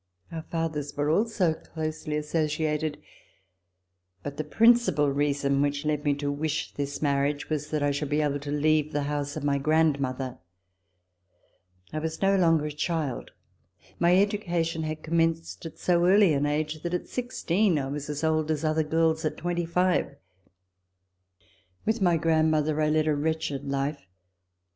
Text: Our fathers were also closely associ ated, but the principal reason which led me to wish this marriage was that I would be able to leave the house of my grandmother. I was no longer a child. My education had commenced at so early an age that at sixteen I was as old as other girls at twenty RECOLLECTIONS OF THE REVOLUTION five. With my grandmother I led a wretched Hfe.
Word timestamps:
Our 0.31 0.41
fathers 0.41 0.97
were 0.97 1.11
also 1.11 1.53
closely 1.53 2.15
associ 2.15 2.67
ated, 2.67 2.97
but 4.23 4.37
the 4.37 4.43
principal 4.43 5.11
reason 5.11 5.61
which 5.61 5.85
led 5.85 6.03
me 6.05 6.15
to 6.15 6.31
wish 6.31 6.73
this 6.73 7.03
marriage 7.03 7.51
was 7.51 7.69
that 7.69 7.83
I 7.83 7.91
would 7.91 8.09
be 8.09 8.21
able 8.23 8.39
to 8.39 8.49
leave 8.51 8.93
the 8.93 9.03
house 9.03 9.37
of 9.37 9.43
my 9.43 9.59
grandmother. 9.59 10.39
I 11.93 11.99
was 11.99 12.19
no 12.19 12.35
longer 12.35 12.65
a 12.65 12.71
child. 12.71 13.29
My 13.99 14.17
education 14.19 14.81
had 14.81 15.03
commenced 15.03 15.67
at 15.67 15.77
so 15.77 16.03
early 16.07 16.33
an 16.33 16.47
age 16.47 16.81
that 16.81 16.95
at 16.95 17.07
sixteen 17.07 17.77
I 17.77 17.85
was 17.85 18.09
as 18.09 18.23
old 18.23 18.49
as 18.49 18.65
other 18.65 18.81
girls 18.81 19.23
at 19.23 19.37
twenty 19.37 19.65
RECOLLECTIONS 19.65 19.69
OF 19.69 19.75
THE 19.75 19.81
REVOLUTION 19.83 20.15
five. 21.75 21.85
With 21.85 22.01
my 22.01 22.17
grandmother 22.17 22.81
I 22.81 22.89
led 22.89 23.05
a 23.07 23.13
wretched 23.13 23.65
Hfe. 23.65 23.97